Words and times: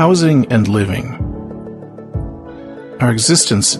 Housing 0.00 0.50
and 0.50 0.66
living. 0.66 1.12
Our 3.00 3.12
existence 3.12 3.76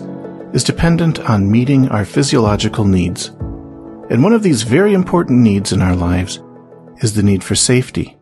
is 0.53 0.63
dependent 0.63 1.17
on 1.19 1.49
meeting 1.49 1.89
our 1.89 2.05
physiological 2.05 2.85
needs. 2.85 3.29
And 4.11 4.21
one 4.21 4.31
of 4.31 4.43
these 4.43 4.61
very 4.61 4.93
important 4.93 5.39
needs 5.39 5.73
in 5.73 5.81
our 5.81 5.95
lives 5.95 6.39
is 6.97 7.15
the 7.15 7.23
need 7.23 7.43
for 7.43 7.55
safety. 7.55 8.19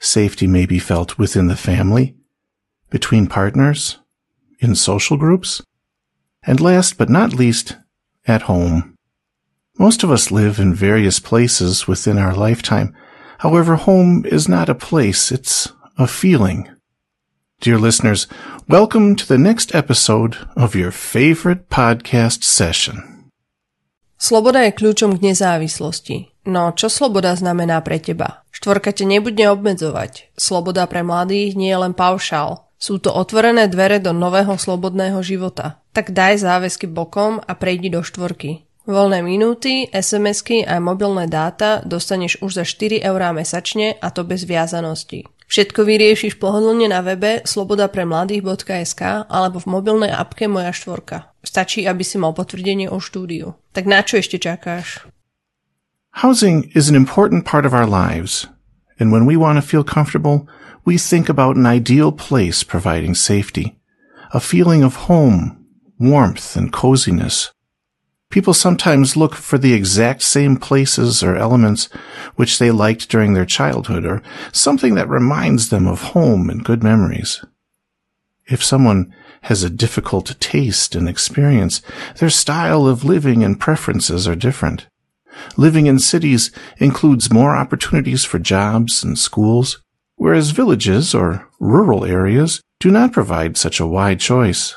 Safety 0.00 0.48
may 0.48 0.66
be 0.66 0.80
felt 0.80 1.16
within 1.16 1.46
the 1.46 1.54
family, 1.54 2.16
between 2.90 3.28
partners, 3.28 3.98
in 4.58 4.74
social 4.74 5.16
groups, 5.16 5.62
and 6.42 6.60
last 6.60 6.98
but 6.98 7.08
not 7.08 7.34
least, 7.34 7.76
at 8.26 8.42
home. 8.50 8.96
Most 9.78 10.02
of 10.02 10.10
us 10.10 10.32
live 10.32 10.58
in 10.58 10.74
various 10.74 11.20
places 11.20 11.86
within 11.86 12.18
our 12.18 12.34
lifetime. 12.34 12.92
However, 13.38 13.76
home 13.76 14.26
is 14.26 14.48
not 14.48 14.68
a 14.68 14.74
place, 14.74 15.30
it's 15.30 15.72
a 15.96 16.08
feeling. 16.08 16.68
Dear 17.62 17.78
listeners, 17.78 18.26
welcome 18.66 19.14
to 19.14 19.22
the 19.22 19.38
next 19.38 19.70
episode 19.70 20.34
of 20.58 20.74
your 20.74 20.90
favorite 20.90 21.70
podcast 21.70 22.42
session. 22.42 23.30
Sloboda 24.18 24.66
je 24.66 24.74
kľúčom 24.74 25.14
k 25.14 25.30
nezávislosti. 25.30 26.42
No, 26.50 26.74
čo 26.74 26.90
sloboda 26.90 27.30
znamená 27.38 27.78
pre 27.86 28.02
teba? 28.02 28.42
Štvorka 28.50 28.90
te 28.90 29.06
nebude 29.06 29.46
obmedzovať. 29.46 30.34
Sloboda 30.34 30.90
pre 30.90 31.06
mladých 31.06 31.54
nie 31.54 31.70
je 31.70 31.78
len 31.86 31.94
paušál. 31.94 32.66
Sú 32.82 32.98
to 32.98 33.14
otvorené 33.14 33.70
dvere 33.70 34.02
do 34.02 34.10
nového 34.10 34.58
slobodného 34.58 35.22
života. 35.22 35.78
Tak 35.94 36.10
daj 36.10 36.42
záväzky 36.42 36.90
bokom 36.90 37.38
a 37.46 37.52
prejdi 37.54 37.94
do 37.94 38.02
štvorky. 38.02 38.66
Voľné 38.90 39.22
minúty, 39.22 39.86
SMS-ky 39.86 40.66
a 40.66 40.82
mobilné 40.82 41.30
dáta 41.30 41.78
dostaneš 41.86 42.42
už 42.42 42.58
za 42.58 42.64
4 42.66 43.06
eurá 43.06 43.30
mesačne 43.30 43.94
a 44.02 44.10
to 44.10 44.26
bez 44.26 44.42
viazanosti. 44.50 45.30
Všetko 45.52 45.84
vyriešiš 45.84 46.40
pohodlne 46.40 46.88
na 46.88 47.04
webe 47.04 47.44
slobodapremladých.sk 47.44 49.28
alebo 49.28 49.60
v 49.60 49.68
mobilnej 49.68 50.08
apke 50.08 50.48
Moja 50.48 50.72
štvorka. 50.72 51.28
Stačí, 51.44 51.84
aby 51.84 52.00
si 52.00 52.16
mal 52.16 52.32
potvrdenie 52.32 52.88
o 52.88 52.96
štúdiu. 52.96 53.52
Tak 53.76 53.84
na 53.84 54.00
čo 54.00 54.16
ešte 54.16 54.40
čakáš? 54.40 55.04
Housing 56.24 56.72
is 56.72 56.88
an 56.88 56.96
important 56.96 57.44
part 57.44 57.68
of 57.68 57.76
our 57.76 57.84
lives, 57.84 58.48
and 58.96 59.12
when 59.12 59.28
we 59.28 59.36
want 59.36 59.60
to 59.60 59.64
feel 59.64 59.84
comfortable, 59.84 60.48
we 60.88 60.96
think 60.96 61.28
about 61.28 61.60
an 61.60 61.68
ideal 61.68 62.16
place 62.16 62.64
providing 62.64 63.12
safety, 63.12 63.76
a 64.32 64.40
feeling 64.40 64.80
of 64.80 65.04
home, 65.04 65.60
warmth, 66.00 66.56
and 66.56 66.72
coziness. 66.72 67.52
People 68.32 68.54
sometimes 68.54 69.14
look 69.14 69.34
for 69.34 69.58
the 69.58 69.74
exact 69.74 70.22
same 70.22 70.56
places 70.56 71.22
or 71.22 71.36
elements 71.36 71.90
which 72.34 72.58
they 72.58 72.70
liked 72.70 73.10
during 73.10 73.34
their 73.34 73.44
childhood 73.44 74.06
or 74.06 74.22
something 74.52 74.94
that 74.94 75.08
reminds 75.08 75.68
them 75.68 75.86
of 75.86 76.00
home 76.00 76.48
and 76.48 76.64
good 76.64 76.82
memories. 76.82 77.44
If 78.46 78.64
someone 78.64 79.14
has 79.42 79.62
a 79.62 79.68
difficult 79.68 80.34
taste 80.40 80.94
and 80.94 81.10
experience, 81.10 81.82
their 82.20 82.30
style 82.30 82.86
of 82.86 83.04
living 83.04 83.44
and 83.44 83.60
preferences 83.60 84.26
are 84.26 84.34
different. 84.34 84.86
Living 85.58 85.84
in 85.84 85.98
cities 85.98 86.50
includes 86.78 87.30
more 87.30 87.54
opportunities 87.54 88.24
for 88.24 88.38
jobs 88.38 89.04
and 89.04 89.18
schools, 89.18 89.82
whereas 90.16 90.52
villages 90.52 91.14
or 91.14 91.50
rural 91.60 92.02
areas 92.06 92.62
do 92.80 92.90
not 92.90 93.12
provide 93.12 93.58
such 93.58 93.78
a 93.78 93.86
wide 93.86 94.20
choice. 94.20 94.74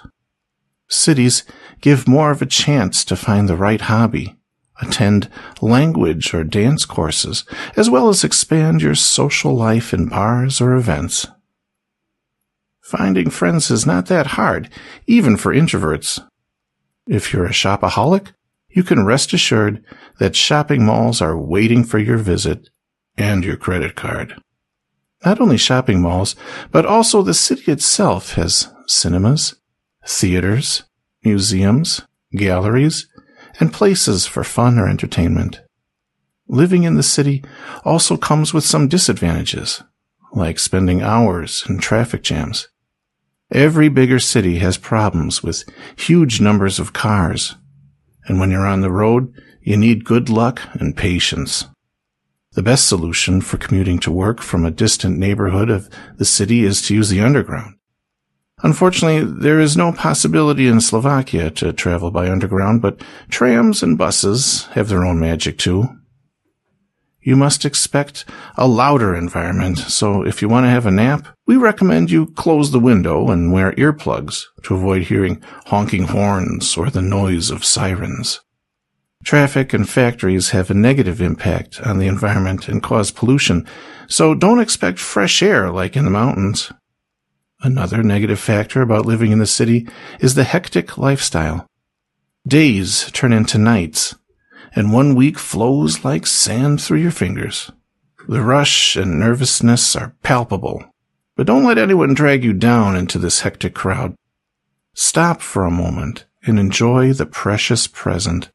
Cities 0.87 1.43
give 1.81 2.07
more 2.07 2.31
of 2.31 2.41
a 2.41 2.45
chance 2.45 3.03
to 3.05 3.15
find 3.15 3.49
the 3.49 3.55
right 3.55 3.81
hobby, 3.81 4.35
attend 4.81 5.29
language 5.61 6.33
or 6.33 6.43
dance 6.43 6.85
courses, 6.85 7.43
as 7.75 7.89
well 7.89 8.09
as 8.09 8.23
expand 8.23 8.81
your 8.81 8.95
social 8.95 9.55
life 9.55 9.93
in 9.93 10.07
bars 10.07 10.61
or 10.61 10.75
events. 10.75 11.27
Finding 12.81 13.31
friends 13.31 13.71
is 13.71 13.85
not 13.85 14.05
that 14.07 14.27
hard, 14.27 14.69
even 15.07 15.37
for 15.37 15.53
introverts. 15.53 16.23
If 17.07 17.33
you're 17.33 17.45
a 17.45 17.49
shopaholic, 17.49 18.33
you 18.69 18.83
can 18.83 19.05
rest 19.05 19.33
assured 19.33 19.83
that 20.19 20.35
shopping 20.35 20.85
malls 20.85 21.21
are 21.21 21.37
waiting 21.37 21.83
for 21.83 21.97
your 21.97 22.17
visit 22.17 22.69
and 23.17 23.43
your 23.43 23.57
credit 23.57 23.95
card. 23.95 24.35
Not 25.23 25.39
only 25.41 25.57
shopping 25.57 26.01
malls, 26.01 26.35
but 26.71 26.85
also 26.85 27.21
the 27.21 27.33
city 27.33 27.71
itself 27.71 28.33
has 28.33 28.71
cinemas, 28.85 29.55
theaters, 30.05 30.83
museums, 31.23 32.01
galleries, 32.33 33.07
and 33.59 33.73
places 33.73 34.25
for 34.25 34.43
fun 34.43 34.77
or 34.77 34.87
entertainment. 34.87 35.61
Living 36.47 36.83
in 36.83 36.95
the 36.95 37.03
city 37.03 37.43
also 37.83 38.17
comes 38.17 38.53
with 38.53 38.63
some 38.63 38.87
disadvantages, 38.87 39.81
like 40.33 40.59
spending 40.59 41.01
hours 41.01 41.65
in 41.67 41.79
traffic 41.79 42.21
jams. 42.21 42.67
Every 43.51 43.89
bigger 43.89 44.19
city 44.19 44.57
has 44.59 44.77
problems 44.77 45.41
with 45.41 45.63
huge 45.95 46.41
numbers 46.41 46.79
of 46.79 46.93
cars, 46.93 47.55
and 48.27 48.39
when 48.39 48.51
you're 48.51 48.67
on 48.67 48.81
the 48.81 48.91
road, 48.91 49.33
you 49.61 49.77
need 49.77 50.05
good 50.05 50.29
luck 50.29 50.61
and 50.73 50.95
patience. 50.95 51.65
The 52.53 52.63
best 52.63 52.87
solution 52.87 53.41
for 53.41 53.57
commuting 53.57 53.99
to 53.99 54.11
work 54.11 54.41
from 54.41 54.65
a 54.65 54.71
distant 54.71 55.17
neighborhood 55.17 55.69
of 55.69 55.89
the 56.17 56.25
city 56.25 56.63
is 56.63 56.81
to 56.83 56.95
use 56.95 57.09
the 57.09 57.21
underground. 57.21 57.75
Unfortunately, 58.65 59.23
there 59.23 59.59
is 59.59 59.77
no 59.77 59.91
possibility 59.91 60.65
in 60.65 60.81
Slovakia 60.81 61.51
to 61.51 61.71
travel 61.71 62.09
by 62.09 62.27
underground, 62.27 62.81
but 62.81 62.99
trams 63.29 63.83
and 63.83 63.95
buses 63.95 64.63
have 64.73 64.89
their 64.89 65.05
own 65.05 65.19
magic 65.19 65.59
too. 65.59 65.87
You 67.21 67.35
must 67.35 67.63
expect 67.63 68.25
a 68.57 68.67
louder 68.67 69.15
environment, 69.15 69.77
so 69.77 70.25
if 70.25 70.41
you 70.41 70.49
want 70.49 70.63
to 70.63 70.71
have 70.71 70.87
a 70.87 70.91
nap, 70.91 71.27
we 71.45 71.57
recommend 71.57 72.09
you 72.09 72.25
close 72.25 72.71
the 72.71 72.79
window 72.79 73.29
and 73.29 73.53
wear 73.53 73.71
earplugs 73.73 74.45
to 74.63 74.73
avoid 74.73 75.03
hearing 75.03 75.43
honking 75.67 76.05
horns 76.05 76.75
or 76.75 76.89
the 76.89 77.03
noise 77.03 77.51
of 77.51 77.63
sirens. 77.63 78.41
Traffic 79.23 79.73
and 79.73 79.87
factories 79.87 80.49
have 80.49 80.71
a 80.71 80.73
negative 80.73 81.21
impact 81.21 81.81
on 81.81 81.99
the 81.99 82.07
environment 82.07 82.67
and 82.67 82.81
cause 82.81 83.11
pollution, 83.11 83.67
so 84.07 84.33
don't 84.33 84.59
expect 84.59 84.97
fresh 84.97 85.43
air 85.43 85.69
like 85.69 85.95
in 85.95 86.03
the 86.03 86.09
mountains. 86.09 86.71
Another 87.65 88.03
negative 88.03 88.39
factor 88.39 88.83
about 88.83 89.07
living 89.07 89.31
in 89.31 89.39
the 89.39 89.47
city 89.47 89.87
is 90.19 90.35
the 90.35 90.43
hectic 90.43 90.99
lifestyle. 90.99 91.65
Days 92.47 93.09
turn 93.11 93.33
into 93.33 93.57
nights, 93.57 94.13
and 94.75 94.93
one 94.93 95.15
week 95.15 95.39
flows 95.39 96.05
like 96.05 96.27
sand 96.27 96.79
through 96.79 96.99
your 96.99 97.09
fingers. 97.09 97.71
The 98.27 98.43
rush 98.43 98.95
and 98.95 99.19
nervousness 99.19 99.95
are 99.95 100.13
palpable, 100.21 100.85
but 101.35 101.47
don't 101.47 101.63
let 101.63 101.79
anyone 101.79 102.13
drag 102.13 102.43
you 102.43 102.53
down 102.53 102.95
into 102.95 103.17
this 103.17 103.39
hectic 103.39 103.73
crowd. 103.73 104.13
Stop 104.93 105.41
for 105.41 105.65
a 105.65 105.71
moment 105.71 106.25
and 106.45 106.59
enjoy 106.59 107.13
the 107.13 107.25
precious 107.25 107.87
present. 107.87 108.51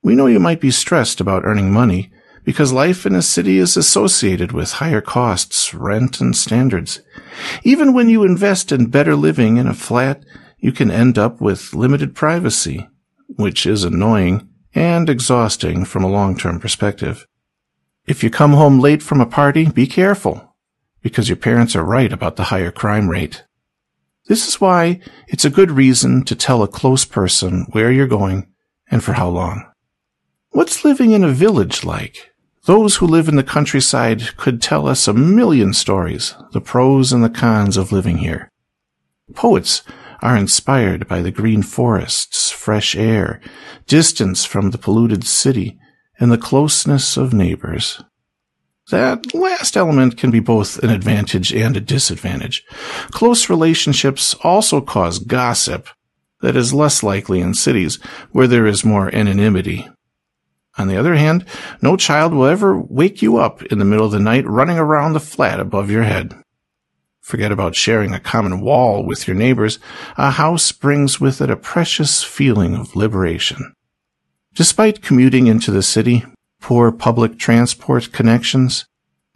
We 0.00 0.14
know 0.14 0.26
you 0.26 0.38
might 0.38 0.60
be 0.60 0.70
stressed 0.70 1.20
about 1.20 1.44
earning 1.44 1.72
money 1.72 2.12
because 2.48 2.72
life 2.72 3.04
in 3.04 3.14
a 3.14 3.20
city 3.20 3.58
is 3.58 3.76
associated 3.76 4.52
with 4.52 4.72
higher 4.72 5.02
costs, 5.02 5.74
rent, 5.74 6.18
and 6.18 6.34
standards. 6.34 7.02
Even 7.62 7.92
when 7.92 8.08
you 8.08 8.24
invest 8.24 8.72
in 8.72 8.86
better 8.86 9.14
living 9.14 9.58
in 9.58 9.66
a 9.66 9.74
flat, 9.74 10.24
you 10.56 10.72
can 10.72 10.90
end 10.90 11.18
up 11.18 11.42
with 11.42 11.74
limited 11.74 12.14
privacy, 12.14 12.88
which 13.36 13.66
is 13.66 13.84
annoying 13.84 14.48
and 14.74 15.10
exhausting 15.10 15.84
from 15.84 16.02
a 16.02 16.08
long-term 16.08 16.58
perspective. 16.58 17.26
If 18.06 18.24
you 18.24 18.30
come 18.30 18.54
home 18.54 18.80
late 18.80 19.02
from 19.02 19.20
a 19.20 19.26
party, 19.26 19.66
be 19.68 19.86
careful, 19.86 20.56
because 21.02 21.28
your 21.28 21.36
parents 21.36 21.76
are 21.76 21.84
right 21.84 22.10
about 22.10 22.36
the 22.36 22.44
higher 22.44 22.70
crime 22.70 23.10
rate. 23.10 23.44
This 24.26 24.48
is 24.48 24.58
why 24.58 25.00
it's 25.26 25.44
a 25.44 25.50
good 25.50 25.70
reason 25.70 26.24
to 26.24 26.34
tell 26.34 26.62
a 26.62 26.66
close 26.66 27.04
person 27.04 27.66
where 27.72 27.92
you're 27.92 28.06
going 28.06 28.50
and 28.90 29.04
for 29.04 29.12
how 29.12 29.28
long. 29.28 29.70
What's 30.52 30.82
living 30.82 31.10
in 31.10 31.22
a 31.22 31.28
village 31.28 31.84
like? 31.84 32.30
Those 32.68 32.96
who 32.96 33.06
live 33.06 33.28
in 33.28 33.36
the 33.36 33.42
countryside 33.42 34.36
could 34.36 34.60
tell 34.60 34.86
us 34.86 35.08
a 35.08 35.14
million 35.14 35.72
stories, 35.72 36.34
the 36.52 36.60
pros 36.60 37.14
and 37.14 37.24
the 37.24 37.30
cons 37.30 37.78
of 37.78 37.92
living 37.92 38.18
here. 38.18 38.50
Poets 39.34 39.82
are 40.20 40.36
inspired 40.36 41.08
by 41.08 41.22
the 41.22 41.30
green 41.30 41.62
forests, 41.62 42.50
fresh 42.50 42.94
air, 42.94 43.40
distance 43.86 44.44
from 44.44 44.70
the 44.70 44.76
polluted 44.76 45.24
city, 45.24 45.78
and 46.20 46.30
the 46.30 46.36
closeness 46.36 47.16
of 47.16 47.32
neighbors. 47.32 48.02
That 48.90 49.32
last 49.32 49.74
element 49.74 50.18
can 50.18 50.30
be 50.30 50.40
both 50.40 50.78
an 50.80 50.90
advantage 50.90 51.54
and 51.54 51.74
a 51.74 51.80
disadvantage. 51.80 52.64
Close 53.12 53.48
relationships 53.48 54.34
also 54.44 54.82
cause 54.82 55.20
gossip 55.20 55.88
that 56.42 56.54
is 56.54 56.74
less 56.74 57.02
likely 57.02 57.40
in 57.40 57.54
cities 57.54 57.98
where 58.32 58.46
there 58.46 58.66
is 58.66 58.84
more 58.84 59.08
anonymity. 59.14 59.88
On 60.78 60.86
the 60.86 60.96
other 60.96 61.16
hand, 61.16 61.44
no 61.82 61.96
child 61.96 62.32
will 62.32 62.46
ever 62.46 62.78
wake 62.78 63.20
you 63.20 63.36
up 63.36 63.62
in 63.64 63.80
the 63.80 63.84
middle 63.84 64.06
of 64.06 64.12
the 64.12 64.20
night 64.20 64.46
running 64.46 64.78
around 64.78 65.12
the 65.12 65.20
flat 65.20 65.58
above 65.58 65.90
your 65.90 66.04
head. 66.04 66.34
Forget 67.20 67.52
about 67.52 67.74
sharing 67.74 68.14
a 68.14 68.20
common 68.20 68.60
wall 68.60 69.04
with 69.04 69.26
your 69.26 69.36
neighbors. 69.36 69.78
A 70.16 70.30
house 70.30 70.72
brings 70.72 71.20
with 71.20 71.42
it 71.42 71.50
a 71.50 71.56
precious 71.56 72.22
feeling 72.22 72.74
of 72.74 72.96
liberation. 72.96 73.74
Despite 74.54 75.02
commuting 75.02 75.46
into 75.46 75.70
the 75.70 75.82
city, 75.82 76.24
poor 76.60 76.90
public 76.90 77.38
transport 77.38 78.12
connections, 78.12 78.86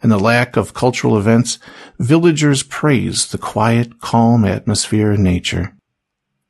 and 0.01 0.11
the 0.11 0.17
lack 0.17 0.57
of 0.57 0.73
cultural 0.73 1.17
events, 1.17 1.59
villagers 1.99 2.63
praise 2.63 3.27
the 3.27 3.37
quiet, 3.37 3.99
calm 3.99 4.43
atmosphere 4.43 5.13
in 5.13 5.23
nature. 5.23 5.73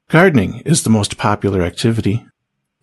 Gardening 0.09 0.61
is 0.65 0.83
the 0.83 0.89
most 0.89 1.17
popular 1.17 1.61
activity, 1.61 2.25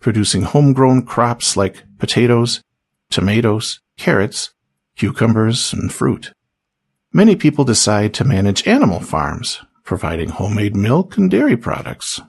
producing 0.01 0.41
homegrown 0.41 1.05
crops 1.05 1.55
like 1.55 1.83
potatoes, 1.97 2.61
tomatoes, 3.09 3.79
carrots, 3.97 4.53
cucumbers, 4.97 5.71
and 5.71 5.93
fruit. 5.93 6.33
Many 7.13 7.35
people 7.35 7.63
decide 7.63 8.13
to 8.15 8.25
manage 8.25 8.67
animal 8.67 8.99
farms, 8.99 9.61
providing 9.85 10.29
homemade 10.29 10.75
milk 10.75 11.17
and 11.17 11.29
dairy 11.29 11.55
products. 11.55 12.19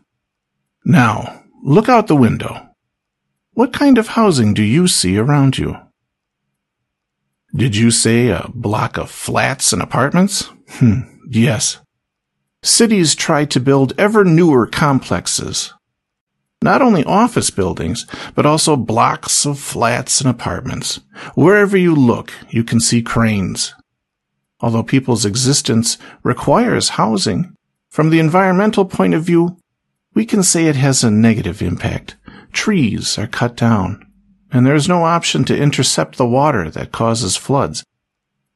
Now, 0.85 1.43
look 1.63 1.89
out 1.89 2.07
the 2.07 2.17
window. 2.17 2.69
What 3.55 3.73
kind 3.73 3.99
of 3.99 4.09
housing 4.09 4.55
do 4.55 4.63
you 4.63 4.87
see 4.87 5.19
around 5.19 5.59
you? 5.59 5.77
Did 7.55 7.77
you 7.77 7.91
say 7.91 8.29
a 8.29 8.49
block 8.55 8.97
of 8.97 9.11
flats 9.11 9.73
and 9.73 9.83
apartments? 9.83 10.49
Hmm, 10.71 11.01
yes. 11.29 11.81
Cities 12.63 13.15
try 13.15 13.45
to 13.45 13.61
build 13.61 13.93
ever 13.99 14.25
newer 14.25 14.67
complexes. 14.67 15.73
Not 16.63 16.81
only 16.81 17.05
office 17.05 17.51
buildings, 17.51 18.07
but 18.35 18.47
also 18.47 18.77
blocks 18.77 19.45
of 19.45 19.59
flats 19.59 20.21
and 20.21 20.31
apartments. 20.31 21.01
Wherever 21.35 21.77
you 21.77 21.95
look, 21.95 22.33
you 22.51 22.63
can 22.63 22.79
see 22.79 23.03
cranes, 23.03 23.75
although 24.61 24.85
people's 24.85 25.27
existence 25.27 25.99
requires 26.23 26.91
housing, 26.91 27.55
from 27.91 28.11
the 28.11 28.21
environmental 28.21 28.85
point 28.85 29.13
of 29.13 29.25
view, 29.25 29.59
we 30.15 30.25
can 30.25 30.43
say 30.43 30.67
it 30.67 30.77
has 30.77 31.03
a 31.03 31.11
negative 31.11 31.61
impact. 31.61 32.17
Trees 32.53 33.19
are 33.19 33.27
cut 33.27 33.57
down, 33.57 34.07
and 34.51 34.65
there 34.65 34.75
is 34.75 34.89
no 34.89 35.05
option 35.05 35.45
to 35.45 35.57
intercept 35.57 36.17
the 36.17 36.27
water 36.27 36.71
that 36.71 36.93
causes 36.93 37.37
floods. 37.37 37.85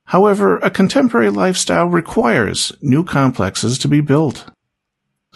However, 0.06 0.58
a 0.58 0.70
contemporary 0.70 1.30
lifestyle 1.30 1.86
requires 1.86 2.72
new 2.80 3.02
complexes 3.02 3.76
to 3.78 3.88
be 3.88 4.00
built. 4.00 4.46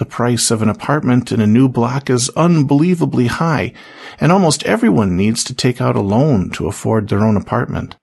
The 0.00 0.06
price 0.06 0.50
of 0.50 0.62
an 0.62 0.70
apartment 0.70 1.30
in 1.30 1.42
a 1.42 1.46
new 1.46 1.68
block 1.68 2.08
is 2.08 2.30
unbelievably 2.30 3.26
high, 3.26 3.74
and 4.18 4.32
almost 4.32 4.62
everyone 4.62 5.14
needs 5.14 5.44
to 5.44 5.54
take 5.54 5.78
out 5.78 5.94
a 5.94 6.00
loan 6.00 6.48
to 6.52 6.68
afford 6.68 7.10
their 7.10 7.20
own 7.20 7.36
apartment. 7.36 7.96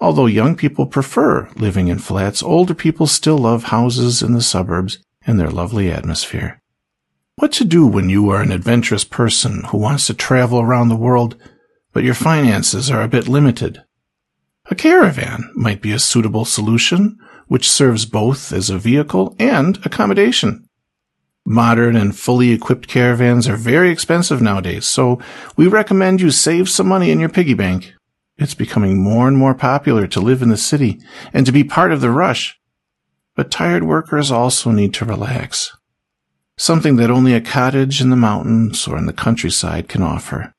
Although 0.00 0.26
young 0.26 0.56
people 0.56 0.84
prefer 0.84 1.48
living 1.54 1.86
in 1.86 2.00
flats, 2.00 2.42
older 2.42 2.74
people 2.74 3.06
still 3.06 3.38
love 3.38 3.62
houses 3.62 4.20
in 4.20 4.32
the 4.32 4.42
suburbs 4.42 4.98
and 5.24 5.38
their 5.38 5.52
lovely 5.52 5.92
atmosphere. 5.92 6.60
What 7.36 7.52
to 7.52 7.64
do 7.64 7.86
when 7.86 8.08
you 8.08 8.28
are 8.30 8.42
an 8.42 8.50
adventurous 8.50 9.04
person 9.04 9.62
who 9.68 9.78
wants 9.78 10.08
to 10.08 10.14
travel 10.14 10.60
around 10.60 10.88
the 10.88 10.96
world, 10.96 11.36
but 11.92 12.02
your 12.02 12.14
finances 12.14 12.90
are 12.90 13.02
a 13.02 13.06
bit 13.06 13.28
limited? 13.28 13.80
A 14.72 14.74
caravan 14.74 15.52
might 15.54 15.80
be 15.80 15.92
a 15.92 16.00
suitable 16.00 16.46
solution, 16.46 17.16
which 17.46 17.70
serves 17.70 18.06
both 18.06 18.52
as 18.52 18.70
a 18.70 18.76
vehicle 18.76 19.36
and 19.38 19.78
accommodation. 19.86 20.66
Modern 21.44 21.96
and 21.96 22.16
fully 22.16 22.52
equipped 22.52 22.88
caravans 22.88 23.48
are 23.48 23.56
very 23.56 23.90
expensive 23.90 24.40
nowadays, 24.40 24.86
so 24.86 25.20
we 25.56 25.66
recommend 25.66 26.20
you 26.20 26.30
save 26.30 26.68
some 26.68 26.86
money 26.86 27.10
in 27.10 27.20
your 27.20 27.28
piggy 27.28 27.54
bank 27.54 27.94
it's 28.42 28.54
becoming 28.54 29.02
more 29.02 29.28
and 29.28 29.36
more 29.36 29.54
popular 29.54 30.06
to 30.08 30.20
live 30.20 30.42
in 30.42 30.48
the 30.48 30.56
city 30.56 31.00
and 31.32 31.46
to 31.46 31.52
be 31.52 31.64
part 31.64 31.92
of 31.92 32.00
the 32.00 32.10
rush. 32.10 32.58
But 33.34 33.50
tired 33.50 33.84
workers 33.84 34.30
also 34.30 34.70
need 34.70 34.92
to 34.94 35.04
relax. 35.04 35.76
Something 36.56 36.96
that 36.96 37.10
only 37.10 37.34
a 37.34 37.40
cottage 37.40 38.00
in 38.00 38.10
the 38.10 38.16
mountains 38.16 38.86
or 38.86 38.98
in 38.98 39.06
the 39.06 39.12
countryside 39.12 39.88
can 39.88 40.02
offer. 40.02 40.54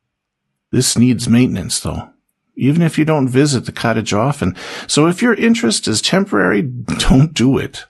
This 0.71 0.97
needs 0.97 1.29
maintenance, 1.29 1.79
though, 1.79 2.09
even 2.56 2.81
if 2.81 2.97
you 2.97 3.06
don't 3.06 3.27
visit 3.27 3.65
the 3.65 3.71
cottage 3.71 4.13
often. 4.13 4.56
So 4.88 5.07
if 5.07 5.21
your 5.21 5.36
interest 5.36 5.88
is 5.88 6.01
temporary, 6.01 6.62
don't 7.00 7.33
do 7.33 7.57
it. 7.57 7.86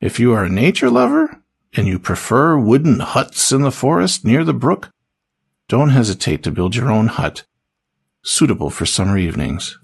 If 0.00 0.20
you 0.20 0.32
are 0.32 0.44
a 0.44 0.50
nature 0.50 0.90
lover 0.90 1.40
and 1.76 1.86
you 1.86 1.98
prefer 1.98 2.58
wooden 2.58 3.00
huts 3.00 3.52
in 3.52 3.62
the 3.62 3.70
forest 3.70 4.24
near 4.24 4.44
the 4.44 4.54
brook, 4.54 4.90
don't 5.68 5.90
hesitate 5.90 6.42
to 6.42 6.50
build 6.50 6.76
your 6.76 6.90
own 6.90 7.08
hut 7.08 7.44
suitable 8.22 8.70
for 8.70 8.86
summer 8.86 9.18
evenings. 9.18 9.78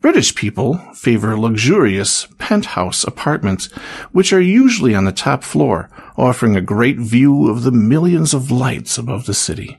British 0.00 0.34
people 0.34 0.78
favor 0.94 1.36
luxurious 1.36 2.28
penthouse 2.38 3.04
apartments, 3.04 3.66
which 4.12 4.32
are 4.32 4.40
usually 4.40 4.94
on 4.94 5.04
the 5.04 5.12
top 5.12 5.42
floor, 5.42 5.90
offering 6.16 6.56
a 6.56 6.60
great 6.60 6.98
view 6.98 7.48
of 7.48 7.62
the 7.62 7.72
millions 7.72 8.32
of 8.32 8.50
lights 8.50 8.96
above 8.96 9.26
the 9.26 9.34
city. 9.34 9.78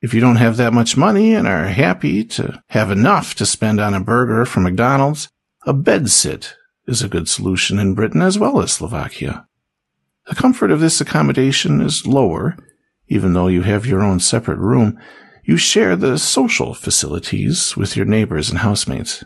If 0.00 0.14
you 0.14 0.20
don't 0.20 0.36
have 0.36 0.56
that 0.56 0.72
much 0.72 0.96
money 0.96 1.34
and 1.34 1.46
are 1.46 1.66
happy 1.66 2.24
to 2.24 2.62
have 2.68 2.90
enough 2.90 3.34
to 3.36 3.46
spend 3.46 3.80
on 3.80 3.94
a 3.94 4.00
burger 4.00 4.44
from 4.44 4.64
McDonald's, 4.64 5.28
a 5.66 5.74
bedsit 5.74 6.54
is 6.86 7.02
a 7.02 7.08
good 7.08 7.28
solution 7.28 7.78
in 7.78 7.94
Britain 7.94 8.22
as 8.22 8.38
well 8.38 8.60
as 8.60 8.72
Slovakia. 8.72 9.46
The 10.26 10.34
comfort 10.34 10.70
of 10.70 10.80
this 10.80 11.00
accommodation 11.00 11.80
is 11.80 12.06
lower, 12.06 12.56
even 13.08 13.32
though 13.32 13.48
you 13.48 13.62
have 13.62 13.86
your 13.86 14.02
own 14.02 14.20
separate 14.20 14.58
room, 14.58 14.98
you 15.44 15.56
share 15.56 15.96
the 15.96 16.18
social 16.18 16.74
facilities 16.74 17.76
with 17.76 17.96
your 17.96 18.06
neighbors 18.06 18.48
and 18.48 18.60
housemates. 18.60 19.24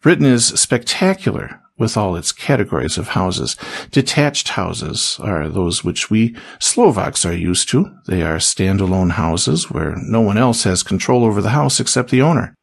Britain 0.00 0.26
is 0.26 0.46
spectacular 0.46 1.60
with 1.76 1.96
all 1.96 2.14
its 2.14 2.30
categories 2.30 2.96
of 2.96 3.08
houses. 3.08 3.56
Detached 3.90 4.50
houses 4.50 5.18
are 5.20 5.48
those 5.48 5.82
which 5.82 6.08
we 6.10 6.36
Slovaks 6.60 7.24
are 7.24 7.34
used 7.34 7.68
to. 7.70 7.90
They 8.06 8.22
are 8.22 8.36
standalone 8.36 9.12
houses 9.12 9.70
where 9.70 9.96
no 9.96 10.20
one 10.20 10.38
else 10.38 10.64
has 10.64 10.82
control 10.82 11.24
over 11.24 11.42
the 11.42 11.50
house 11.50 11.80
except 11.80 12.10
the 12.10 12.22
owner. 12.22 12.54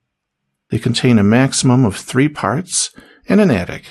They 0.69 0.79
contain 0.79 1.19
a 1.19 1.23
maximum 1.23 1.83
of 1.83 1.97
three 1.97 2.29
parts 2.29 2.91
and 3.27 3.41
an 3.41 3.51
attic. 3.51 3.85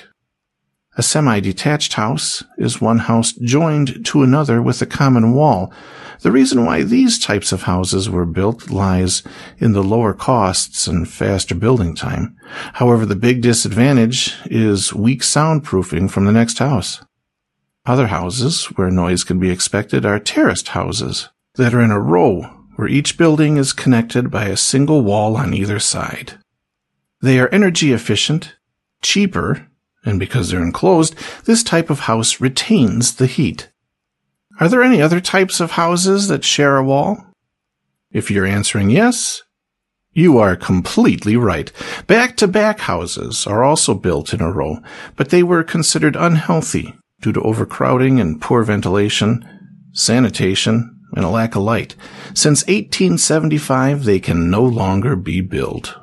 A 0.97 1.03
semi-detached 1.03 1.93
house 1.93 2.43
is 2.57 2.81
one 2.81 2.99
house 2.99 3.31
joined 3.31 4.05
to 4.07 4.23
another 4.23 4.61
with 4.61 4.81
a 4.81 4.85
common 4.85 5.33
wall, 5.33 5.73
the 6.19 6.31
reason 6.31 6.65
why 6.65 6.83
these 6.83 7.17
types 7.17 7.51
of 7.51 7.63
houses 7.63 8.09
were 8.09 8.25
built 8.25 8.69
lies 8.69 9.23
in 9.57 9.71
the 9.71 9.83
lower 9.83 10.13
costs 10.13 10.87
and 10.87 11.09
faster 11.09 11.55
building 11.55 11.95
time. 11.95 12.35
However, 12.73 13.05
the 13.05 13.15
big 13.15 13.41
disadvantage 13.41 14.35
is 14.45 14.93
weak 14.93 15.21
soundproofing 15.21 16.11
from 16.11 16.25
the 16.25 16.31
next 16.31 16.59
house. 16.59 17.03
Other 17.85 18.07
houses 18.07 18.65
where 18.75 18.91
noise 18.91 19.23
can 19.23 19.39
be 19.39 19.49
expected 19.49 20.05
are 20.05 20.19
terraced 20.19 20.69
houses 20.69 21.29
that 21.55 21.73
are 21.73 21.81
in 21.81 21.91
a 21.91 21.99
row 21.99 22.41
where 22.75 22.87
each 22.87 23.17
building 23.17 23.57
is 23.57 23.73
connected 23.73 24.29
by 24.29 24.45
a 24.45 24.57
single 24.57 25.01
wall 25.01 25.37
on 25.37 25.53
either 25.53 25.79
side. 25.79 26.33
They 27.21 27.39
are 27.39 27.49
energy 27.49 27.93
efficient, 27.93 28.55
cheaper, 29.01 29.67
and 30.05 30.19
because 30.19 30.49
they're 30.49 30.63
enclosed, 30.63 31.15
this 31.45 31.63
type 31.63 31.89
of 31.89 32.01
house 32.01 32.41
retains 32.41 33.15
the 33.15 33.27
heat. 33.27 33.69
Are 34.59 34.69
there 34.69 34.83
any 34.83 35.01
other 35.01 35.21
types 35.21 35.59
of 35.59 35.71
houses 35.71 36.27
that 36.27 36.43
share 36.43 36.77
a 36.77 36.83
wall? 36.83 37.25
If 38.11 38.29
you're 38.29 38.45
answering 38.45 38.89
yes, 38.89 39.43
you 40.13 40.37
are 40.37 40.55
completely 40.55 41.37
right. 41.37 41.71
Back 42.05 42.35
to 42.37 42.47
back 42.47 42.81
houses 42.81 43.47
are 43.47 43.63
also 43.63 43.93
built 43.93 44.33
in 44.33 44.41
a 44.41 44.51
row, 44.51 44.79
but 45.15 45.29
they 45.29 45.41
were 45.41 45.63
considered 45.63 46.15
unhealthy 46.15 46.93
due 47.21 47.31
to 47.31 47.41
overcrowding 47.41 48.19
and 48.19 48.41
poor 48.41 48.63
ventilation, 48.63 49.47
sanitation, 49.93 50.97
and 51.15 51.23
a 51.23 51.29
lack 51.29 51.55
of 51.55 51.63
light. 51.63 51.95
Since 52.33 52.63
1875, 52.67 54.03
they 54.03 54.19
can 54.19 54.49
no 54.49 54.63
longer 54.63 55.15
be 55.15 55.41
built. 55.41 55.95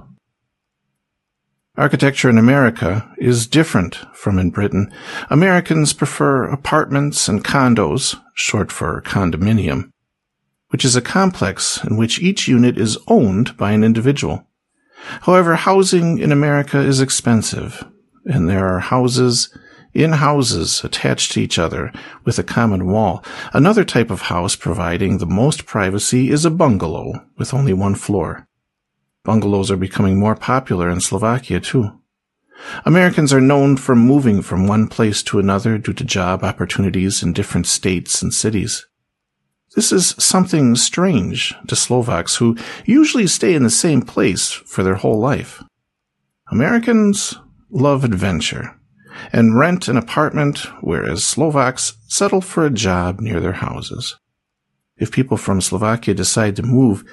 Architecture 1.78 2.28
in 2.28 2.38
America 2.38 3.08
is 3.18 3.46
different 3.46 3.94
from 4.12 4.36
in 4.36 4.50
Britain. 4.50 4.92
Americans 5.30 5.92
prefer 5.92 6.42
apartments 6.42 7.28
and 7.28 7.44
condos, 7.44 8.20
short 8.34 8.72
for 8.72 9.00
condominium, 9.02 9.92
which 10.70 10.84
is 10.84 10.96
a 10.96 11.00
complex 11.00 11.78
in 11.84 11.96
which 11.96 12.18
each 12.18 12.48
unit 12.48 12.76
is 12.76 12.98
owned 13.06 13.56
by 13.56 13.70
an 13.70 13.84
individual. 13.84 14.44
However, 15.20 15.54
housing 15.54 16.18
in 16.18 16.32
America 16.32 16.80
is 16.80 17.00
expensive, 17.00 17.84
and 18.24 18.48
there 18.48 18.66
are 18.66 18.80
houses 18.80 19.56
in 19.94 20.14
houses 20.14 20.82
attached 20.82 21.30
to 21.30 21.40
each 21.40 21.60
other 21.60 21.92
with 22.24 22.40
a 22.40 22.42
common 22.42 22.88
wall. 22.88 23.24
Another 23.52 23.84
type 23.84 24.10
of 24.10 24.22
house 24.22 24.56
providing 24.56 25.18
the 25.18 25.26
most 25.26 25.64
privacy 25.64 26.28
is 26.28 26.44
a 26.44 26.50
bungalow 26.50 27.24
with 27.36 27.54
only 27.54 27.72
one 27.72 27.94
floor. 27.94 28.47
Bungalows 29.28 29.70
are 29.70 29.76
becoming 29.76 30.18
more 30.18 30.34
popular 30.34 30.88
in 30.88 31.02
Slovakia 31.02 31.60
too. 31.60 32.00
Americans 32.86 33.30
are 33.30 33.42
known 33.42 33.76
for 33.76 33.94
moving 33.94 34.40
from 34.40 34.66
one 34.66 34.88
place 34.88 35.22
to 35.24 35.38
another 35.38 35.76
due 35.76 35.92
to 35.92 36.02
job 36.02 36.42
opportunities 36.42 37.22
in 37.22 37.34
different 37.34 37.66
states 37.66 38.22
and 38.22 38.32
cities. 38.32 38.86
This 39.76 39.92
is 39.92 40.14
something 40.16 40.76
strange 40.76 41.54
to 41.66 41.76
Slovaks 41.76 42.36
who 42.36 42.56
usually 42.86 43.26
stay 43.26 43.52
in 43.52 43.64
the 43.64 43.68
same 43.84 44.00
place 44.00 44.50
for 44.50 44.82
their 44.82 44.94
whole 44.94 45.18
life. 45.18 45.62
Americans 46.50 47.36
love 47.68 48.04
adventure 48.04 48.80
and 49.30 49.58
rent 49.58 49.88
an 49.88 49.98
apartment, 49.98 50.60
whereas 50.80 51.22
Slovaks 51.22 51.98
settle 52.08 52.40
for 52.40 52.64
a 52.64 52.70
job 52.70 53.20
near 53.20 53.40
their 53.40 53.60
houses. 53.60 54.16
If 54.96 55.12
people 55.12 55.36
from 55.36 55.60
Slovakia 55.60 56.14
decide 56.14 56.56
to 56.56 56.62
move, 56.62 57.04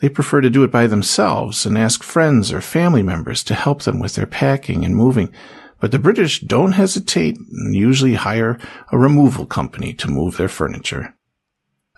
They 0.00 0.08
prefer 0.10 0.42
to 0.42 0.50
do 0.50 0.62
it 0.62 0.70
by 0.70 0.86
themselves 0.86 1.64
and 1.64 1.78
ask 1.78 2.02
friends 2.02 2.52
or 2.52 2.60
family 2.60 3.02
members 3.02 3.42
to 3.44 3.54
help 3.54 3.82
them 3.82 3.98
with 3.98 4.14
their 4.14 4.26
packing 4.26 4.84
and 4.84 4.94
moving. 4.94 5.32
But 5.80 5.90
the 5.90 5.98
British 5.98 6.40
don't 6.40 6.72
hesitate 6.72 7.38
and 7.38 7.74
usually 7.74 8.14
hire 8.14 8.58
a 8.92 8.98
removal 8.98 9.46
company 9.46 9.94
to 9.94 10.08
move 10.08 10.36
their 10.36 10.48
furniture. 10.48 11.14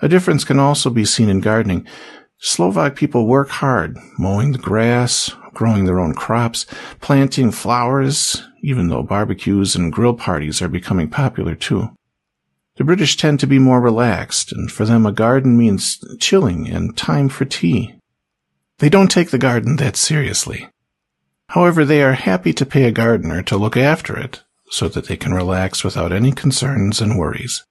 A 0.01 0.09
difference 0.09 0.45
can 0.45 0.61
also 0.61 0.91
be 0.91 1.05
seen 1.05 1.29
in 1.29 1.41
gardening. 1.41 1.87
Slovak 2.39 2.95
people 2.95 3.27
work 3.27 3.49
hard, 3.49 3.97
mowing 4.17 4.53
the 4.53 4.59
grass, 4.59 5.35
growing 5.55 5.85
their 5.85 5.99
own 5.99 6.15
crops, 6.15 6.67
planting 7.01 7.51
flowers, 7.51 8.45
even 8.63 8.89
though 8.89 9.03
barbecues 9.03 9.75
and 9.75 9.93
grill 9.93 10.15
parties 10.15 10.63
are 10.63 10.69
becoming 10.69 11.11
popular 11.11 11.57
too. 11.57 11.91
The 12.79 12.85
British 12.85 13.17
tend 13.17 13.41
to 13.41 13.47
be 13.49 13.59
more 13.59 13.81
relaxed, 13.81 14.53
and 14.53 14.71
for 14.71 14.85
them 14.85 15.05
a 15.05 15.11
garden 15.11 15.59
means 15.59 15.99
chilling 16.21 16.69
and 16.69 16.97
time 16.97 17.29
for 17.29 17.45
tea. 17.45 17.97
They 18.79 18.89
don't 18.89 19.11
take 19.11 19.31
the 19.31 19.39
garden 19.39 19.77
that 19.77 19.97
seriously. 19.97 20.69
However, 21.49 21.85
they 21.85 22.05
are 22.05 22.13
happy 22.13 22.53
to 22.53 22.65
pay 22.65 22.85
a 22.85 22.93
gardener 22.93 23.43
to 23.43 23.57
look 23.57 23.77
after 23.77 24.17
it 24.17 24.45
so 24.71 24.89
that 24.91 25.07
they 25.07 25.17
can 25.17 25.35
relax 25.35 25.83
without 25.83 26.13
any 26.13 26.31
concerns 26.31 27.01
and 27.01 27.19
worries. 27.19 27.65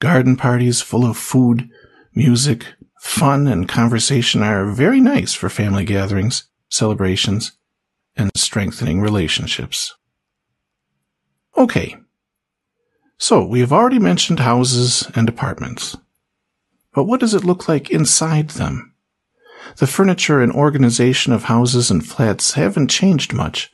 Garden 0.00 0.36
parties 0.36 0.82
full 0.82 1.08
of 1.08 1.16
food, 1.16 1.70
music, 2.14 2.66
fun, 3.00 3.46
and 3.48 3.66
conversation 3.66 4.42
are 4.42 4.66
very 4.66 5.00
nice 5.00 5.32
for 5.32 5.48
family 5.48 5.84
gatherings, 5.84 6.46
celebrations, 6.68 7.52
and 8.16 8.30
strengthening 8.36 9.00
relationships. 9.00 9.94
Okay, 11.56 11.96
so, 13.18 13.44
we 13.44 13.60
have 13.60 13.72
already 13.72 13.98
mentioned 13.98 14.40
houses 14.40 15.10
and 15.14 15.28
apartments. 15.28 15.96
But 16.92 17.04
what 17.04 17.20
does 17.20 17.34
it 17.34 17.44
look 17.44 17.68
like 17.68 17.90
inside 17.90 18.50
them? 18.50 18.94
The 19.78 19.86
furniture 19.86 20.40
and 20.40 20.52
organization 20.52 21.32
of 21.32 21.44
houses 21.44 21.90
and 21.90 22.06
flats 22.06 22.54
haven't 22.54 22.88
changed 22.88 23.32
much, 23.32 23.70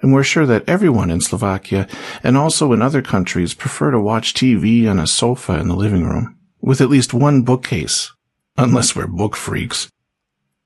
and 0.00 0.12
we're 0.12 0.22
sure 0.22 0.46
that 0.46 0.68
everyone 0.68 1.10
in 1.10 1.20
Slovakia 1.20 1.86
and 2.22 2.36
also 2.36 2.72
in 2.72 2.82
other 2.82 3.02
countries 3.02 3.54
prefer 3.54 3.90
to 3.90 4.00
watch 4.00 4.34
TV 4.34 4.88
on 4.90 4.98
a 4.98 5.06
sofa 5.06 5.58
in 5.58 5.68
the 5.68 5.76
living 5.76 6.04
room, 6.04 6.36
with 6.60 6.80
at 6.80 6.90
least 6.90 7.14
one 7.14 7.42
bookcase, 7.42 8.12
unless 8.56 8.96
we're 8.96 9.06
book 9.06 9.36
freaks. 9.36 9.90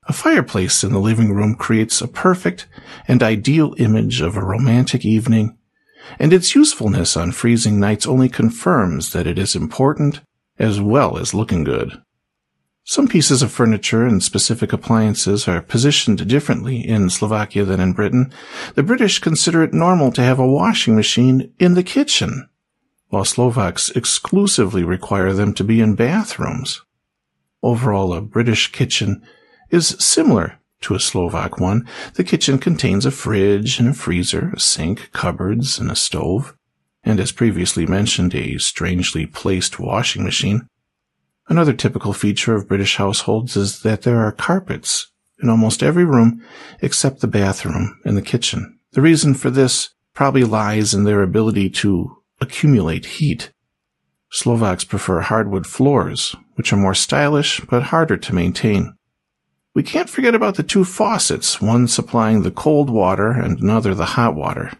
A 0.07 0.13
fireplace 0.13 0.83
in 0.83 0.91
the 0.91 0.99
living 0.99 1.33
room 1.33 1.55
creates 1.55 2.01
a 2.01 2.07
perfect 2.07 2.67
and 3.07 3.23
ideal 3.23 3.73
image 3.77 4.21
of 4.21 4.35
a 4.35 4.43
romantic 4.43 5.05
evening 5.05 5.57
and 6.19 6.33
its 6.33 6.55
usefulness 6.55 7.17
on 7.17 7.31
freezing 7.31 7.79
nights 7.79 8.05
only 8.05 8.29
confirms 8.29 9.13
that 9.13 9.27
it 9.27 9.37
is 9.37 9.55
important 9.55 10.21
as 10.59 10.79
well 10.79 11.17
as 11.17 11.33
looking 11.33 11.63
good. 11.63 12.01
Some 12.85 13.07
pieces 13.07 13.41
of 13.41 13.51
furniture 13.51 14.05
and 14.05 14.21
specific 14.21 14.73
appliances 14.73 15.47
are 15.47 15.61
positioned 15.61 16.27
differently 16.27 16.85
in 16.85 17.09
Slovakia 17.09 17.63
than 17.63 17.79
in 17.79 17.93
Britain. 17.93 18.31
The 18.75 18.83
British 18.83 19.19
consider 19.19 19.63
it 19.63 19.73
normal 19.73 20.11
to 20.11 20.21
have 20.21 20.37
a 20.37 20.47
washing 20.47 20.95
machine 20.95 21.53
in 21.59 21.75
the 21.75 21.83
kitchen, 21.83 22.49
while 23.07 23.23
Slovaks 23.23 23.89
exclusively 23.91 24.83
require 24.83 25.31
them 25.31 25.53
to 25.53 25.63
be 25.63 25.79
in 25.79 25.95
bathrooms. 25.95 26.81
Overall, 27.61 28.13
a 28.13 28.19
British 28.19 28.73
kitchen 28.73 29.23
is 29.69 29.95
similar 29.99 30.59
to 30.83 30.95
a 30.95 30.99
Slovak 30.99 31.59
one, 31.59 31.87
the 32.13 32.23
kitchen 32.23 32.59
contains 32.59 33.05
a 33.05 33.11
fridge 33.11 33.79
and 33.79 33.89
a 33.89 33.93
freezer, 33.93 34.51
a 34.55 34.59
sink, 34.59 35.11
cupboards, 35.11 35.79
and 35.79 35.91
a 35.91 35.95
stove, 35.95 36.55
and 37.03 37.19
as 37.19 37.31
previously 37.31 37.85
mentioned, 37.85 38.33
a 38.33 38.57
strangely 38.57 39.25
placed 39.25 39.79
washing 39.79 40.23
machine. 40.23 40.67
Another 41.49 41.73
typical 41.73 42.13
feature 42.13 42.55
of 42.55 42.67
British 42.67 42.95
households 42.95 43.57
is 43.57 43.81
that 43.81 44.03
there 44.03 44.19
are 44.19 44.31
carpets 44.31 45.11
in 45.41 45.49
almost 45.49 45.83
every 45.83 46.05
room 46.05 46.41
except 46.81 47.19
the 47.19 47.27
bathroom 47.27 47.99
and 48.05 48.15
the 48.15 48.21
kitchen. 48.21 48.79
The 48.91 49.01
reason 49.01 49.33
for 49.33 49.49
this 49.49 49.89
probably 50.13 50.43
lies 50.43 50.93
in 50.93 51.03
their 51.03 51.21
ability 51.21 51.69
to 51.71 52.17
accumulate 52.39 53.05
heat. 53.05 53.51
Slovaks 54.31 54.83
prefer 54.83 55.21
hardwood 55.21 55.67
floors, 55.67 56.35
which 56.55 56.71
are 56.71 56.77
more 56.77 56.95
stylish 56.95 57.59
but 57.69 57.83
harder 57.83 58.17
to 58.17 58.35
maintain. 58.35 58.95
We 59.75 59.81
can't 59.81 60.09
forget 60.09 60.35
about 60.35 60.55
the 60.55 60.63
two 60.63 60.85
faucets, 60.85 61.59
one 61.59 61.87
supplying 61.87 62.43
the 62.43 62.51
cold 62.51 62.91
water 62.91 63.31
and 63.31 63.59
another 63.59 63.95
the 63.95 64.05
hot 64.05 64.35
water. 64.35 64.71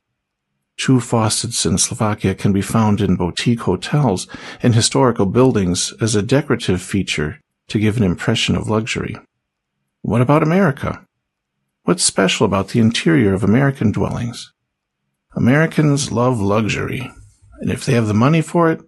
Two 0.77 0.99
faucets 0.99 1.65
in 1.65 1.79
Slovakia 1.79 2.35
can 2.35 2.53
be 2.53 2.61
found 2.61 3.01
in 3.01 3.15
boutique 3.15 3.61
hotels 3.61 4.27
and 4.61 4.75
historical 4.75 5.25
buildings 5.25 5.93
as 5.99 6.15
a 6.15 6.21
decorative 6.21 6.81
feature 6.81 7.39
to 7.69 7.79
give 7.79 7.97
an 7.97 8.03
impression 8.03 8.55
of 8.55 8.69
luxury. 8.69 9.17
What 10.01 10.21
about 10.21 10.43
America? 10.43 11.05
What's 11.85 12.03
special 12.03 12.45
about 12.45 12.69
the 12.69 12.79
interior 12.79 13.33
of 13.33 13.43
American 13.43 13.91
dwellings? 13.91 14.53
Americans 15.35 16.11
love 16.11 16.39
luxury, 16.39 17.09
and 17.61 17.71
if 17.71 17.85
they 17.85 17.93
have 17.93 18.07
the 18.07 18.13
money 18.13 18.41
for 18.41 18.71
it, 18.71 18.81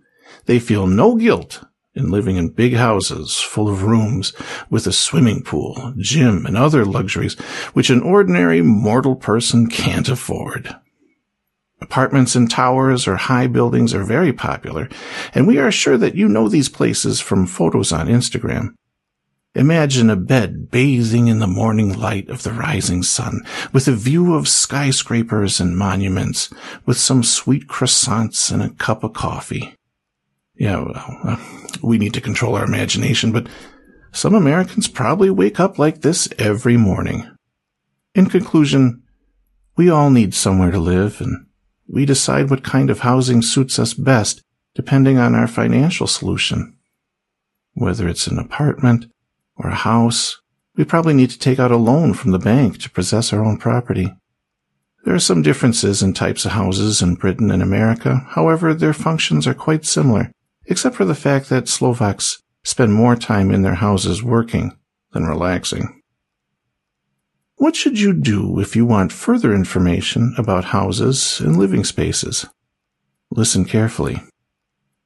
they 0.45 0.59
feel 0.59 0.85
no 0.85 1.15
guilt 1.15 1.63
in 1.95 2.11
living 2.11 2.35
in 2.35 2.49
big 2.49 2.73
houses 2.73 3.39
full 3.39 3.69
of 3.69 3.83
rooms 3.83 4.33
with 4.69 4.85
a 4.85 4.91
swimming 4.91 5.41
pool, 5.41 5.93
gym, 5.97 6.45
and 6.45 6.57
other 6.57 6.85
luxuries 6.85 7.35
which 7.73 7.89
an 7.89 8.01
ordinary 8.01 8.61
mortal 8.61 9.15
person 9.15 9.67
can't 9.67 10.09
afford. 10.09 10.75
Apartments 11.81 12.35
in 12.35 12.47
towers 12.47 13.07
or 13.07 13.15
high 13.15 13.47
buildings 13.47 13.93
are 13.93 14.03
very 14.03 14.33
popular, 14.33 14.89
and 15.33 15.45
we 15.45 15.57
are 15.57 15.71
sure 15.71 15.97
that 15.97 16.15
you 16.15 16.27
know 16.27 16.47
these 16.49 16.69
places 16.69 17.19
from 17.19 17.45
photos 17.45 17.91
on 17.91 18.07
Instagram. 18.07 18.73
Imagine 19.55 20.09
a 20.09 20.17
bed 20.17 20.69
bathing 20.69 21.27
in 21.27 21.39
the 21.39 21.47
morning 21.47 21.97
light 21.97 22.29
of 22.29 22.43
the 22.43 22.51
rising 22.51 23.03
sun, 23.03 23.41
with 23.71 23.87
a 23.87 23.93
view 23.93 24.35
of 24.35 24.49
skyscrapers 24.49 25.61
and 25.61 25.77
monuments, 25.77 26.49
with 26.85 26.97
some 26.97 27.23
sweet 27.23 27.67
croissants 27.67 28.51
and 28.51 28.61
a 28.61 28.69
cup 28.71 29.03
of 29.03 29.13
coffee. 29.13 29.75
Yeah, 30.57 30.79
uh, 30.79 31.37
we 31.81 31.97
need 31.97 32.13
to 32.13 32.21
control 32.21 32.55
our 32.55 32.65
imagination, 32.65 33.31
but 33.31 33.47
some 34.11 34.33
Americans 34.33 34.87
probably 34.87 35.29
wake 35.29 35.59
up 35.59 35.77
like 35.77 36.01
this 36.01 36.29
every 36.39 36.77
morning. 36.77 37.29
In 38.13 38.27
conclusion, 38.27 39.03
we 39.75 39.89
all 39.89 40.09
need 40.09 40.33
somewhere 40.33 40.71
to 40.71 40.79
live, 40.79 41.19
and 41.19 41.47
we 41.87 42.05
decide 42.05 42.49
what 42.49 42.63
kind 42.63 42.89
of 42.89 42.99
housing 42.99 43.41
suits 43.41 43.77
us 43.77 43.93
best 43.93 44.41
depending 44.73 45.17
on 45.17 45.35
our 45.35 45.47
financial 45.47 46.07
solution. 46.07 46.77
Whether 47.73 48.07
it's 48.07 48.27
an 48.27 48.37
apartment 48.37 49.05
or 49.55 49.69
a 49.69 49.75
house, 49.75 50.41
we 50.75 50.83
probably 50.83 51.13
need 51.13 51.29
to 51.29 51.39
take 51.39 51.59
out 51.59 51.71
a 51.71 51.77
loan 51.77 52.13
from 52.13 52.31
the 52.31 52.39
bank 52.39 52.79
to 52.79 52.89
possess 52.89 53.31
our 53.31 53.43
own 53.43 53.57
property. 53.57 54.13
There 55.05 55.15
are 55.15 55.19
some 55.19 55.41
differences 55.41 56.01
in 56.01 56.13
types 56.13 56.45
of 56.45 56.51
houses 56.51 57.01
in 57.01 57.15
Britain 57.15 57.51
and 57.51 57.61
America. 57.61 58.25
However, 58.29 58.73
their 58.73 58.93
functions 58.93 59.47
are 59.47 59.53
quite 59.53 59.85
similar 59.85 60.31
except 60.67 60.95
for 60.95 61.05
the 61.05 61.15
fact 61.15 61.49
that 61.49 61.67
Slovaks 61.67 62.41
spend 62.63 62.93
more 62.93 63.15
time 63.15 63.51
in 63.51 63.61
their 63.61 63.75
houses 63.75 64.23
working 64.23 64.77
than 65.11 65.25
relaxing. 65.25 66.01
What 67.57 67.75
should 67.75 67.99
you 67.99 68.11
do 68.11 68.59
if 68.59 68.75
you 68.75 68.85
want 68.85 69.13
further 69.13 69.53
information 69.53 70.35
about 70.37 70.65
houses 70.65 71.39
and 71.39 71.57
living 71.57 71.83
spaces? 71.83 72.45
Listen 73.31 73.63
carefully. 73.65 74.21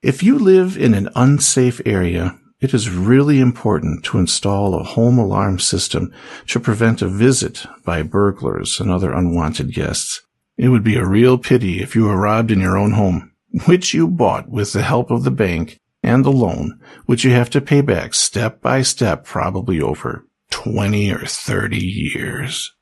If 0.02 0.24
you 0.24 0.40
live 0.40 0.78
in 0.78 0.94
an 0.94 1.10
unsafe 1.16 1.82
area, 1.86 2.40
it 2.60 2.74
is 2.74 2.90
really 2.90 3.40
important 3.40 4.04
to 4.06 4.18
install 4.18 4.76
a 4.76 4.84
home 4.84 5.18
alarm 5.18 5.60
system 5.60 6.12
to 6.48 6.60
prevent 6.60 7.02
a 7.02 7.08
visit 7.08 7.66
by 7.86 8.02
burglars 8.02 8.80
and 8.80 8.90
other 8.90 9.14
unwanted 9.14 9.74
guests. 9.74 10.22
It 10.58 10.70
would 10.70 10.84
be 10.84 10.96
a 10.96 11.06
real 11.06 11.38
pity 11.38 11.82
if 11.82 11.96
you 11.96 12.06
were 12.06 12.20
robbed 12.20 12.52
in 12.52 12.60
your 12.60 12.78
own 12.78 12.92
home 12.94 13.32
which 13.66 13.94
you 13.94 14.08
bought 14.08 14.50
with 14.50 14.74
the 14.74 14.82
help 14.82 15.12
of 15.12 15.24
the 15.24 15.32
bank 15.32 15.80
and 16.04 16.24
the 16.24 16.32
loan, 16.32 16.80
which 17.06 17.24
you 17.24 17.32
have 17.32 17.50
to 17.50 17.62
pay 17.62 17.82
back 17.82 18.14
step 18.14 18.62
by 18.62 18.82
step, 18.82 19.26
probably 19.26 19.82
over 19.82 20.26
20 20.52 21.12
or 21.12 21.26
30 21.26 21.78
years. 21.78 22.74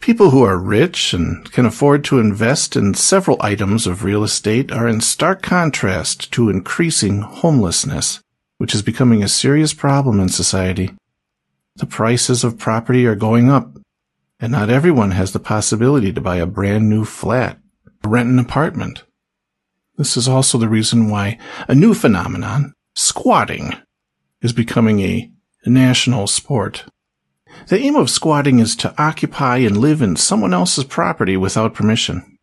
People 0.00 0.30
who 0.30 0.42
are 0.42 0.58
rich 0.58 1.12
and 1.12 1.50
can 1.52 1.66
afford 1.66 2.04
to 2.04 2.18
invest 2.18 2.74
in 2.74 2.94
several 2.94 3.36
items 3.40 3.86
of 3.86 4.02
real 4.02 4.24
estate 4.24 4.72
are 4.72 4.88
in 4.88 5.00
stark 5.00 5.42
contrast 5.42 6.32
to 6.32 6.48
increasing 6.48 7.20
homelessness, 7.20 8.22
which 8.56 8.74
is 8.74 8.82
becoming 8.82 9.22
a 9.22 9.28
serious 9.28 9.74
problem 9.74 10.18
in 10.18 10.30
society. 10.30 10.90
The 11.76 11.86
prices 11.86 12.44
of 12.44 12.58
property 12.58 13.06
are 13.06 13.14
going 13.14 13.50
up, 13.50 13.76
and 14.38 14.52
not 14.52 14.70
everyone 14.70 15.10
has 15.10 15.32
the 15.32 15.38
possibility 15.38 16.12
to 16.12 16.20
buy 16.20 16.36
a 16.36 16.46
brand 16.46 16.88
new 16.88 17.04
flat, 17.04 17.58
rent 18.02 18.30
an 18.30 18.38
apartment, 18.38 19.04
this 20.00 20.16
is 20.16 20.26
also 20.26 20.56
the 20.56 20.66
reason 20.66 21.10
why 21.10 21.36
a 21.68 21.74
new 21.74 21.92
phenomenon, 21.92 22.72
squatting, 22.94 23.74
is 24.40 24.54
becoming 24.54 25.00
a 25.00 25.30
national 25.66 26.26
sport. 26.26 26.86
The 27.68 27.78
aim 27.78 27.96
of 27.96 28.08
squatting 28.08 28.60
is 28.60 28.74
to 28.76 28.94
occupy 28.96 29.58
and 29.58 29.76
live 29.76 30.00
in 30.00 30.16
someone 30.16 30.54
else's 30.54 30.84
property 30.84 31.36
without 31.36 31.74
permission. 31.74 32.38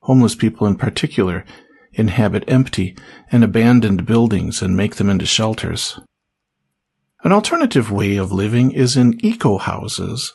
Homeless 0.00 0.34
people 0.34 0.66
in 0.66 0.76
particular 0.76 1.46
inhabit 1.94 2.44
empty 2.46 2.94
and 3.32 3.42
abandoned 3.42 4.04
buildings 4.04 4.60
and 4.60 4.76
make 4.76 4.96
them 4.96 5.08
into 5.08 5.24
shelters. 5.24 5.98
An 7.24 7.32
alternative 7.32 7.90
way 7.90 8.18
of 8.18 8.32
living 8.32 8.70
is 8.70 8.98
in 8.98 9.18
eco 9.24 9.56
houses 9.56 10.34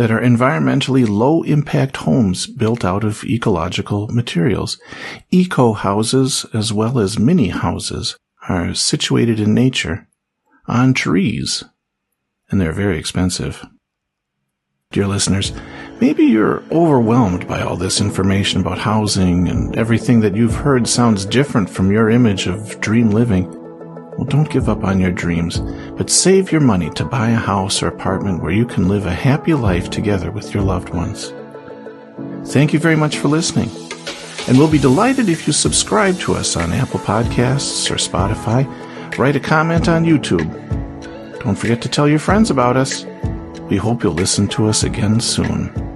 that 0.00 0.10
are 0.10 0.22
environmentally 0.22 1.06
low 1.06 1.42
impact 1.42 1.98
homes 1.98 2.46
built 2.46 2.86
out 2.86 3.04
of 3.04 3.22
ecological 3.24 4.08
materials. 4.08 4.80
Eco 5.30 5.74
houses, 5.74 6.46
as 6.54 6.72
well 6.72 6.98
as 6.98 7.18
mini 7.18 7.48
houses, 7.48 8.16
are 8.48 8.72
situated 8.72 9.38
in 9.38 9.52
nature 9.52 10.08
on 10.66 10.94
trees, 10.94 11.64
and 12.48 12.58
they're 12.58 12.72
very 12.72 12.98
expensive. 12.98 13.62
Dear 14.90 15.06
listeners, 15.06 15.52
maybe 16.00 16.24
you're 16.24 16.62
overwhelmed 16.72 17.46
by 17.46 17.60
all 17.60 17.76
this 17.76 18.00
information 18.00 18.62
about 18.62 18.78
housing 18.78 19.48
and 19.48 19.76
everything 19.76 20.20
that 20.20 20.34
you've 20.34 20.54
heard 20.54 20.88
sounds 20.88 21.26
different 21.26 21.68
from 21.68 21.92
your 21.92 22.08
image 22.08 22.46
of 22.46 22.80
dream 22.80 23.10
living. 23.10 23.59
Well, 24.20 24.28
don't 24.28 24.50
give 24.50 24.68
up 24.68 24.84
on 24.84 25.00
your 25.00 25.12
dreams, 25.12 25.60
but 25.96 26.10
save 26.10 26.52
your 26.52 26.60
money 26.60 26.90
to 26.90 27.06
buy 27.06 27.30
a 27.30 27.36
house 27.36 27.82
or 27.82 27.86
apartment 27.86 28.42
where 28.42 28.52
you 28.52 28.66
can 28.66 28.86
live 28.86 29.06
a 29.06 29.10
happy 29.10 29.54
life 29.54 29.88
together 29.88 30.30
with 30.30 30.52
your 30.52 30.62
loved 30.62 30.90
ones. 30.90 31.32
Thank 32.52 32.74
you 32.74 32.78
very 32.78 32.96
much 32.96 33.16
for 33.16 33.28
listening. 33.28 33.70
And 34.46 34.58
we'll 34.58 34.70
be 34.70 34.78
delighted 34.78 35.30
if 35.30 35.46
you 35.46 35.54
subscribe 35.54 36.18
to 36.18 36.34
us 36.34 36.54
on 36.54 36.74
Apple 36.74 37.00
Podcasts 37.00 37.90
or 37.90 37.94
Spotify. 37.94 38.66
Write 39.16 39.36
a 39.36 39.40
comment 39.40 39.88
on 39.88 40.04
YouTube. 40.04 40.52
Don't 41.42 41.56
forget 41.56 41.80
to 41.80 41.88
tell 41.88 42.06
your 42.06 42.18
friends 42.18 42.50
about 42.50 42.76
us. 42.76 43.06
We 43.70 43.78
hope 43.78 44.02
you'll 44.02 44.12
listen 44.12 44.48
to 44.48 44.66
us 44.66 44.82
again 44.82 45.20
soon. 45.20 45.89